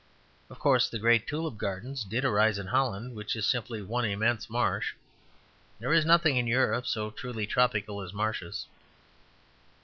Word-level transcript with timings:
Of 0.49 0.57
course 0.57 0.89
the 0.89 0.97
great 0.97 1.27
tulip 1.27 1.59
gardens 1.59 2.03
did 2.03 2.25
arise 2.25 2.57
in 2.57 2.65
Holland; 2.65 3.13
which 3.15 3.35
is 3.35 3.45
simply 3.45 3.83
one 3.83 4.03
immense 4.03 4.49
marsh. 4.49 4.95
There 5.79 5.93
is 5.93 6.05
nothing 6.05 6.37
in 6.37 6.47
Europe 6.47 6.87
so 6.87 7.11
truly 7.11 7.45
tropical 7.45 8.01
as 8.01 8.11
marshes. 8.11 8.65